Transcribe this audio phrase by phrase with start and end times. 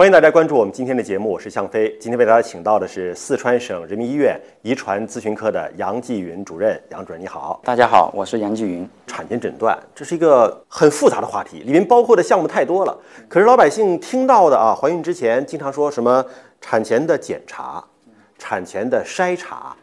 [0.00, 1.94] 欢迎大家关注我们今天的节目，我是向飞。
[2.00, 6.82] 今天为大家请到的是四川省人民医院遗传咨询科的杨继云主任。
[6.88, 8.88] 杨主任你好，大家好，我是杨继云。
[9.06, 12.98] 产前诊断这是一个很复杂的话题，里面包括的项目太多了。
[13.28, 16.24] 可是老百姓听到的啊，怀孕之前经常说什么
[16.62, 17.84] 产前的检查、
[18.38, 19.76] 产前的筛查、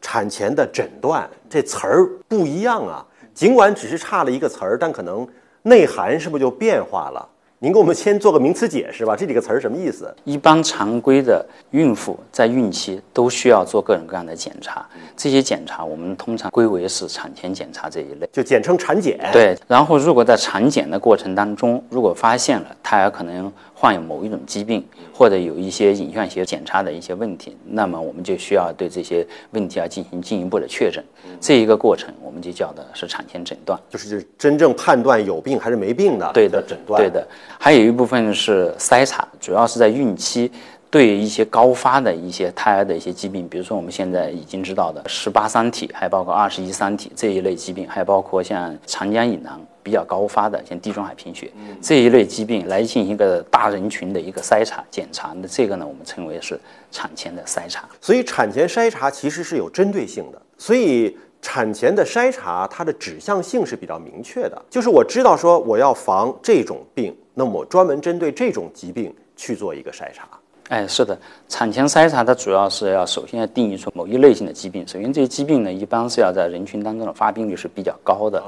[0.00, 3.04] 产前的诊断，这词儿不一样啊。
[3.34, 5.26] 尽管只是差了一个词儿，但可能
[5.62, 7.28] 内涵是不是就变化了？
[7.64, 10.14] 您给我们先做个名词解释吧，这几个词儿什么意思？
[10.24, 19.18] 一般常规的孕妇在孕期都需要做各种各样的检查，这些检查我们通常归为是产前检查这一类，就简称产检。
[19.32, 23.50] 对，然后如果在产检的过程当中，如果发现了胎儿可能
[23.84, 31.04] 患有某一种疾病，或者有一些影像学检查的一些问题，那么我们就需要对这些问题要进行进一步的确诊。
[31.38, 36.98] 这一个过程我们就叫的是产前诊断，就是真正判断有病还是没病的对的诊断。
[36.98, 37.28] 对的。
[37.58, 40.50] 还有一部分是筛查，主要是在孕期，
[40.88, 55.32] 对一些高发的一些胎儿的一些疾病，比如说我们现在已经知道的十八三体，还包括二十一三体这一类疾病，还包括像长江以南比较高发的像地中海贫血这一类疾病，来进行一个大人群的一个筛查检查。
[55.36, 56.58] 那这个呢，我们称为是
[56.90, 57.88] 产前的筛查。
[58.00, 61.16] 所以产前筛查其实是有针对性的，所以。
[61.46, 70.26] 产前的筛查，它的指向性是比较明确的，就是我知道说我要防这种病，那么我专门针对这种疾病去做一个筛查。
[70.70, 78.42] 哎，是的，产前筛查它主要是要首先要定义出某一类型的疾病，首先这些疾病呢，一般是要在人群当中的发病率是比较高的。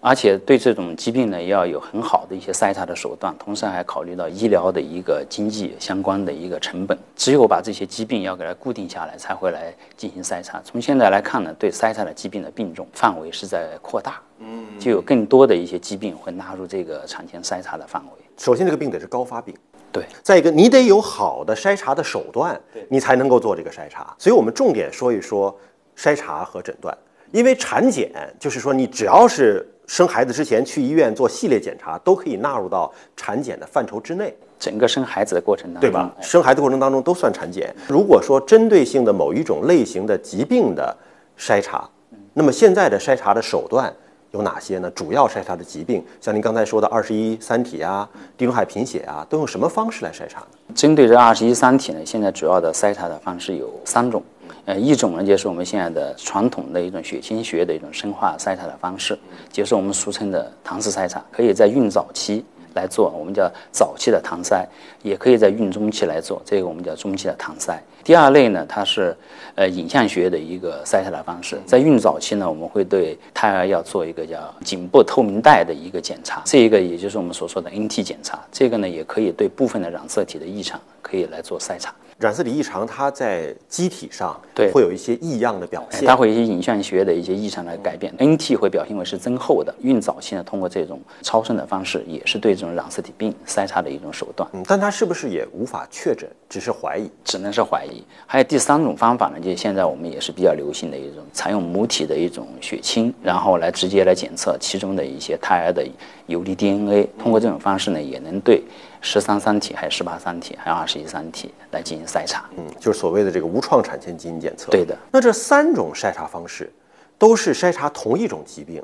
[0.00, 6.96] 而且对这种疾病呢，也要有很好的一些筛查的手段，同时还考虑到医疗的一个经济相关的一个成本。
[7.16, 10.62] 只有把这些疾病要给它固定下来，才会来进行筛查。
[10.64, 18.12] 从现在来看呢，对筛查的疾病的病种范围是在扩大，嗯，就有更多的一些疾病会纳入这个产前筛查的范围。
[18.36, 19.52] 首先，这个病得是高发病，
[19.90, 24.14] 对；再一个，你得有好的筛查的手段，对，你才能够做这个筛查。
[24.16, 25.58] 所以我们重点说一说
[25.96, 26.96] 筛查和诊断，
[27.32, 29.68] 因为产检就是说你只要是。
[29.88, 34.32] 生孩子之前去医院做系列检查，都可以纳入到产检的范畴之内。
[34.60, 36.12] 整个生孩子的过程当中，对吧？
[36.20, 37.74] 生孩子过程当中都算产检。
[37.88, 40.94] 如果说针对性的某一种类型的疾病的
[41.38, 41.88] 筛查，
[42.34, 43.92] 那么现在的筛查的手段
[44.32, 44.90] 有哪些呢？
[44.90, 48.06] 主要筛查的疾病，像您刚才说的二十一三体啊、
[48.36, 50.74] 地中海贫血啊，都用什么方式来筛查呢？
[50.74, 54.22] 针对这二十一三体呢，现在主要的筛查的方式有三种。
[54.68, 59.18] 呃，一种呢就是我们现在的传统的一种血清学的一种生化筛查的方式，
[59.50, 64.66] 就是我们俗称的唐氏筛查，可以在孕早期来做，我们叫早期的唐筛，
[65.02, 67.78] 也可以在孕中期来做，这个我们叫中期的唐筛。
[68.04, 69.16] 第二类呢，它是
[69.54, 81.94] 呃影像学的一个筛查的方式，在孕早期呢，我们会对胎儿要做一个叫颈部透明带的一个检查，这一个也就是我们所说的 NT 检查，这个呢也可以对部分的染色体的异常可以来做筛查。
[82.18, 88.12] 染色体异常，它在机体上对会有一些异样的表现，它会有一些影像学的一些异常的改变。
[88.18, 89.72] NT 会表现为是增厚的。
[89.82, 94.48] 孕早期呢，通过这种超声的方式，也是对这种染色体病筛查的一种手段。
[94.52, 97.08] 嗯，但它是不是也无法确诊，只是怀疑？
[97.24, 98.02] 只能是怀疑。
[98.26, 105.86] 还有第三种方法呢，就是现在我们也是比较流行的一种，采用母体的一种血清，然后来直接来检测其中的一些胎儿的
[106.26, 107.08] 游离 DNA。
[107.16, 108.60] 通过这种方式呢，也能对。
[109.00, 114.70] 十三三体，还有十八三体，还有二十一三体来进行筛查，嗯，就是所谓的这个无创产前基因检测。
[114.70, 114.96] 对的。
[115.12, 116.72] 那这三种筛查方式，
[117.16, 118.82] 都是筛查同一种疾病，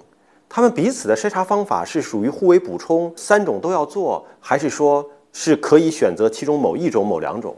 [0.49, 7.57] 他们彼此的筛查方法是属于互为补充，三种都要做，还是说是可以选择其中某一种、某两种？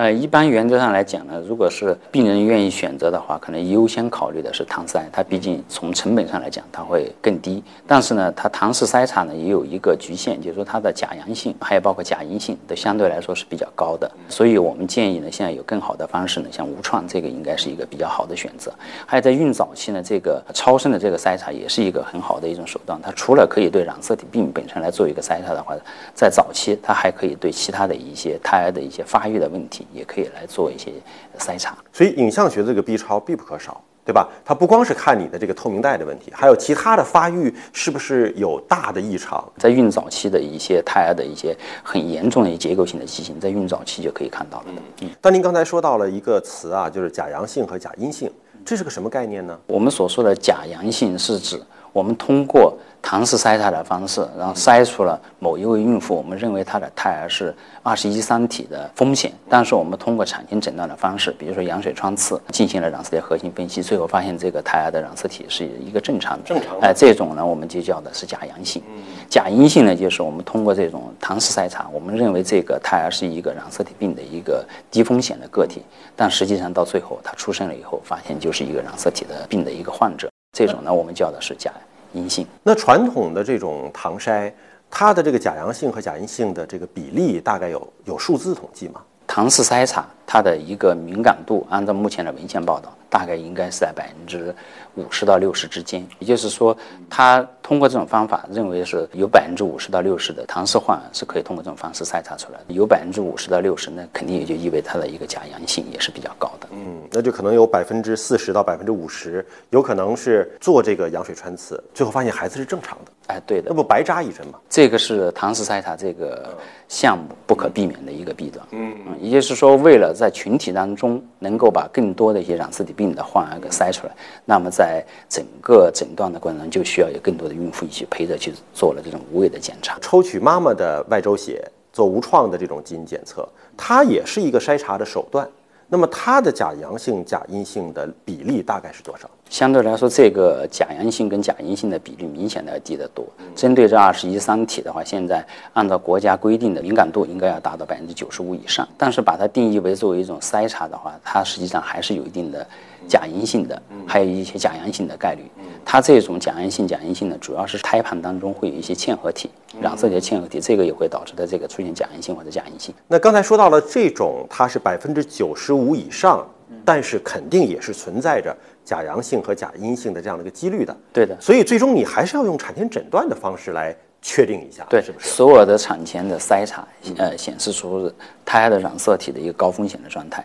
[0.00, 7.62] 呃，一般原则上来讲呢，如果是病人愿意选择的话，可能优先考虑的是唐筛，它毕竟从成本上来讲，它会更低。
[7.86, 14.10] 但是呢，它唐氏筛查呢也有一个局限，就是说它的假阳性，还有包括假阴性，都相对来说是比较高的。
[14.26, 18.72] 所以我们建议呢，现在有更好的方式呢，像无创这个应该是一个比较好的选择。
[19.04, 22.98] 还有在孕早期呢，这个超声的这个筛查也是一个很好的一种手段。
[23.02, 25.76] 它除了可以对染色体病本身来做一个筛查的话，
[26.14, 29.86] 在早期它还可以对其他的一些胎儿的一些发育的问题。
[29.92, 30.92] 也可以来做一些
[31.38, 34.28] 筛查，所以影像学这个 B 超必不可少，对吧？
[34.44, 39.42] 它不光是看你的这个透明带的问题，还有其他的发育是不是有大的异常。
[39.56, 44.66] 在孕早期的一些胎儿的一些很严重的结构性的畸形，在孕早期就可以看到了。
[45.00, 48.30] 嗯，但您刚才说到了一个词啊，就是假阳性和假阴性，
[48.64, 49.58] 这是个什么概念呢？
[49.66, 51.60] 我们所说的假阳性是指
[51.92, 66.86] 我们通过唐氏筛查的方式，然后筛出了某一位孕妇，我们认为她的胎儿是二十一三体的风险，但是我们通过产前诊断的方式，比如说羊水穿刺，进行了染色体核心分析，最后发现这个胎儿的染色体是一个正常的，正常的。
[66.86, 68.82] 哎，这种呢我们就叫的是假阳性。
[69.30, 75.82] 假阴性呢，就是我们通过这种唐氏筛查，我们认为这个胎儿是一个染色体病的一个低风险的个体，
[76.14, 81.72] 但实际上到最后他出生了以后，发现就是一个染色体的病的一个患者，这种呢我们叫的是假
[82.12, 82.46] 阴性。
[82.62, 84.52] 那传统的这种唐筛，
[84.90, 89.00] 它的这个假阳性和假阴性的这个比例大概有有数字统计吗？
[89.26, 94.54] 唐氏筛查它的一个敏感度，按照目前的文献报道，大概应该是在百分之
[94.94, 96.06] 五十到六十之间。
[96.20, 96.76] 也就是说，
[97.08, 102.66] 他通过这种方法，认为是有百分之五十到六十的唐氏患儿是可以通过这种方式筛查出来的。
[102.68, 106.68] 有百分之五十到六十，那肯定也就意味它的一个假阳性也是比较高的。
[106.70, 114.60] 嗯，那就可能有百分之四十到百分之五十，有可能是做这个羊水穿刺，最后发现孩子是正常的，哎，对的那，不白扎一针吗？
[114.68, 116.56] 这个是唐氏筛查这个
[116.86, 118.64] 项目不可避免的一个弊端。
[118.70, 124.14] 嗯，也就是说，为了在群体当中能够把更多的一些染色体病的患儿给筛出来，
[124.44, 129.98] 那么在整个诊断的过程中，就需要有更多的孕妇一起陪着去做了这种无谓的检查。
[130.00, 135.48] 抽取妈妈的外周血做无创的这种基因检测，它也是一个筛查的手段。
[135.88, 139.28] 那么它的假阳性、假阴性的比例大概是多少？
[139.50, 143.26] 相对来说，这个假阳性跟假阴性的比例明显的要低得多。
[143.56, 148.88] 针对这二十一三体的话，现在按照国家规定的敏感度应该要达到百分之九十五以上。
[148.96, 152.64] 但是把它定义为作为一种筛查的话，它实际上还是有一定的
[153.08, 155.42] 假阴性的，还有一些假阳性的概率。
[155.84, 159.50] 它这种假阳性、假阴性呢，主要是胎盘当中会有一些嵌合体，
[159.80, 162.94] 染色体的嵌合体，这个也会导致的这个出现假阳性或者假阴性。
[163.08, 166.46] 那刚才说到了这种，它是百分之九十五以上，
[166.84, 170.96] 但是肯定也是存在着假阳性和假阴性的这样的一个几率的。
[171.12, 175.28] 对的，所以最终你还是要用产前诊断的方式来确定一下，对，是不是？
[175.28, 176.86] 所有的产前的筛查，
[177.16, 178.12] 呃，显示出
[178.44, 180.44] 胎儿的染色体的一个高风险的状态，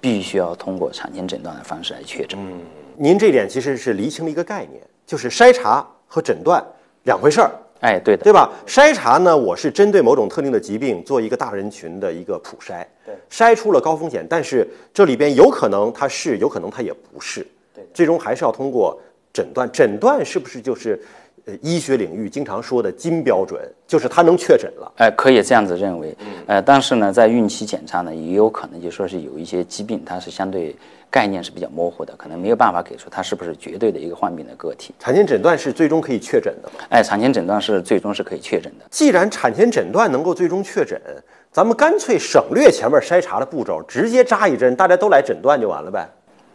[0.00, 2.38] 必须要通过产前诊断的方式来确诊。
[2.40, 2.60] 嗯
[2.98, 6.64] 您这点其实是厘清了一个概念，就是筛查和诊断
[7.02, 7.50] 两回事儿，
[7.80, 8.50] 哎，对的，对吧？
[8.66, 18.98] 筛查呢，我是针对某种特定的疾病做一个大人群的一个普筛，对，筛出了高风险，但是这里边有可能它是，有可能它也不是，对最终还是要通过
[19.32, 19.70] 诊断。
[19.70, 20.98] 诊断是不是就是
[21.46, 24.92] 呃医学领域经常说的金标准，就是它能确诊了？
[24.96, 26.16] 哎，可以这样子认为，
[26.46, 30.74] 呃，但是呢，在孕期检查呢，也有可能就说是有一些疾病，它是相对
[31.08, 34.92] 概念是比较模糊的，可能没有办法给出它是不是绝对的一个患病的个体。
[34.98, 36.84] 产前诊断是最终可以确诊的吗？
[36.90, 38.84] 哎，产前诊断是最终是可以确诊的。
[38.90, 41.00] 既然产前诊断能够最终确诊，
[41.52, 46.08] 咱们干脆省略前面筛查的步骤，直接扎一针，大家都来诊断就完了呗。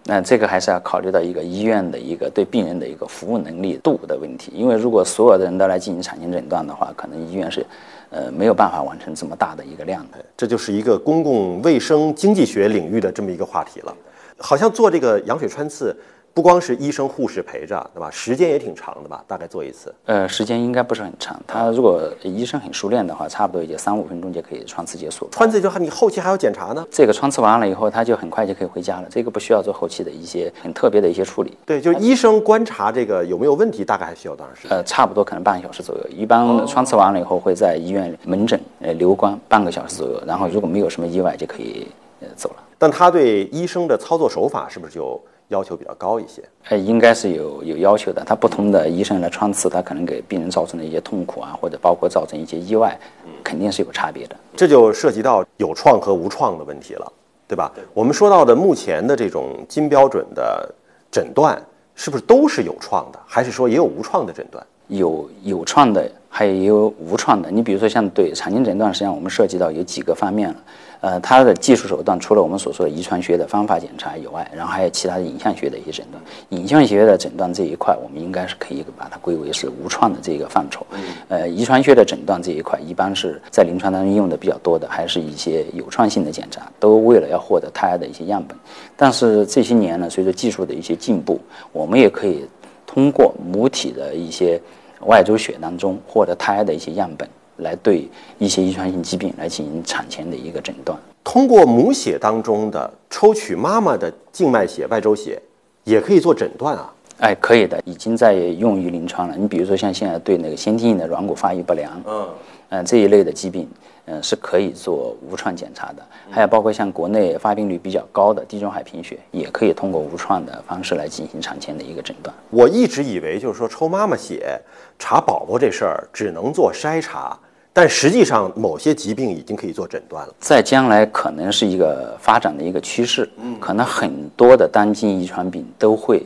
[0.05, 7.65] 那这个还是要考虑到一个医院的一个对病人的一个服务能力度的问题，因为如果所有的人都来进行产前诊断的话，可能医院是，
[8.09, 10.17] 呃，没有办法完成这么大的一个量的。
[10.35, 13.95] 这就是一个公共卫生经济学领域的这么一个话题了。
[14.37, 15.95] 好像做这个羊水穿刺，
[16.33, 18.09] 不光是医生护士陪着，对吧？
[18.09, 19.23] 时间也挺长的吧？
[19.27, 19.93] 大概做一次。
[20.05, 25.27] 呃，时间应该不是很长，他如果医生很熟练的话，差不多也就三五分钟就可以穿刺结束。
[25.31, 26.85] 穿刺就你后期还要检查呢。
[26.89, 31.57] 这个穿刺完了以后，他就很快就可以回家了，这个不需要做后期的一些很特别的一些处理。
[31.65, 34.77] 对，就是医生观察这个有没有问题，大概还需要多长时间？
[34.77, 36.07] 呃，差不多可能半个小时左右。
[36.09, 41.87] 一般穿刺完了以后，会在医院门诊呃留观半个小时左右，然后如果没有什么意外，就可以
[42.21, 42.63] 呃走了。
[42.77, 46.41] 但他对医生的操作手法是不是就要求比较高一些？
[46.69, 48.23] 呃，应该是有有要求的。
[48.25, 52.97] 他不同的医生来穿刺，他可能给病人造成的一些痛苦啊，或者包括造成一些意外，
[53.43, 54.35] 肯定是有差别的。
[54.55, 57.13] 这就涉及到有创和无创的问题了，
[57.47, 57.71] 对吧？
[57.93, 60.73] 我们说到的目前的这种金标准的
[61.11, 61.61] 诊断，
[61.95, 64.65] 是不是都是有创的，还是说也有无创的诊断？
[64.87, 67.49] 有有创的，还有无创的。
[67.49, 70.55] 你比如说像对产前诊断，实际上我们涉及到有几个方面了。
[71.01, 76.23] 呃，它的技术手段除了我们所说的遗传学的方法检查以外，然后还有其他的影像学的一些诊断。
[76.49, 80.85] 影像学的诊断这一块，我们应该是可以把它归为是无创的这个范畴。
[81.27, 88.55] 呃，遗传学的诊断这一块，一般是在临床当中用的比较多的，还是一些有创性的检查，都为了要获得胎儿的一些样本。
[88.95, 91.41] 但是这些年呢，随着技术的一些进步，
[91.71, 92.45] 我们也可以
[92.85, 94.61] 通过母体的一些
[95.07, 97.27] 外周血当中获得胎儿的一些样本，
[97.61, 100.97] 来对一些遗传性疾病来进行产前的一个诊断。
[101.23, 105.41] 通过母血当中的抽取妈妈的静脉血、外周血，
[105.83, 106.93] 也可以做诊断啊。
[107.19, 109.35] 哎，可以的，已经在用于临床了。
[109.37, 112.27] 你比如说像现在对那个先天性的软骨发育不良，嗯，
[112.69, 113.69] 嗯、这一类的疾病，
[114.05, 116.03] 嗯、是可以做无创检查的。
[116.31, 122.35] 还有包括像国内发病率比较高的地中海贫血，也可以通过无创的方式来进行产前的一个诊断。
[122.49, 124.59] 我一直以为就是说抽妈妈血
[124.97, 127.37] 查宝宝这事儿只能做筛查，
[127.73, 130.33] 但实际上某些疾病已经可以做诊断了。
[130.39, 136.21] 在将来可能是一个发展的一个趋势，嗯可能很多的单基因遗传病都会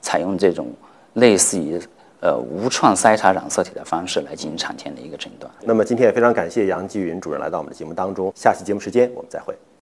[0.00, 0.68] 采用这种
[1.14, 1.80] 类似于
[2.20, 5.50] 呃无创筛查染色体的方式来进行产前的一个诊断。
[5.62, 9.52] 那么今天也非常感谢杨继云主任来到我们的节目当中，下期节目时间我们再会。